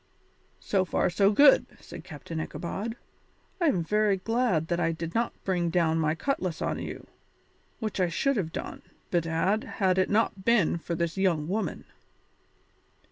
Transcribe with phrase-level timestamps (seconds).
[0.59, 2.95] "So far so good," said Captain Ichabod.
[3.61, 7.05] "I am very glad that I did not bring down my cutlass on you,
[7.77, 11.85] which I should have done, bedad, had it not been for this young woman."